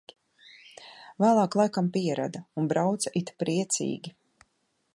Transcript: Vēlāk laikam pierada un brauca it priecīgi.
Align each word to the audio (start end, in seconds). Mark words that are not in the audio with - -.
Vēlāk 1.23 1.57
laikam 1.61 1.91
pierada 1.97 2.41
un 2.61 2.71
brauca 2.73 3.13
it 3.21 3.31
priecīgi. 3.45 4.15